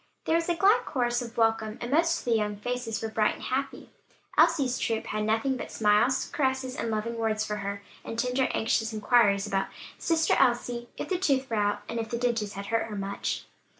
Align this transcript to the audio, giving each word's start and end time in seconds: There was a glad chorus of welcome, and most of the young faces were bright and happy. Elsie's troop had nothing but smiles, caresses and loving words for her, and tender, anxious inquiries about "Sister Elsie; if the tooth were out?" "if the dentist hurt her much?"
There 0.25 0.33
was 0.33 0.49
a 0.49 0.55
glad 0.55 0.83
chorus 0.85 1.21
of 1.21 1.37
welcome, 1.37 1.77
and 1.79 1.91
most 1.91 2.17
of 2.17 2.25
the 2.25 2.31
young 2.35 2.55
faces 2.57 3.03
were 3.03 3.09
bright 3.09 3.35
and 3.35 3.43
happy. 3.43 3.91
Elsie's 4.35 4.79
troop 4.79 5.05
had 5.05 5.23
nothing 5.25 5.57
but 5.57 5.71
smiles, 5.71 6.27
caresses 6.33 6.75
and 6.75 6.89
loving 6.89 7.17
words 7.19 7.45
for 7.45 7.57
her, 7.57 7.83
and 8.03 8.17
tender, 8.17 8.47
anxious 8.51 8.93
inquiries 8.93 9.45
about 9.45 9.67
"Sister 9.99 10.33
Elsie; 10.39 10.89
if 10.97 11.07
the 11.09 11.19
tooth 11.19 11.47
were 11.51 11.57
out?" 11.57 11.83
"if 11.87 12.09
the 12.09 12.17
dentist 12.17 12.55
hurt 12.55 12.65
her 12.87 12.95
much?" 12.95 13.45